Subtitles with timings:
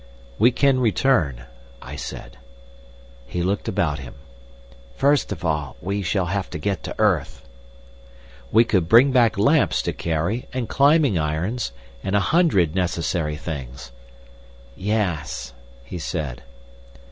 [0.39, 1.43] "We can return,"
[1.79, 2.39] I said.
[3.27, 4.15] He looked about him.
[4.95, 7.47] "First of all we shall have to get to earth."
[8.51, 11.71] "We could bring back lamps to carry and climbing irons,
[12.03, 13.91] and a hundred necessary things."
[14.75, 15.53] "Yes,"
[15.85, 16.41] he said.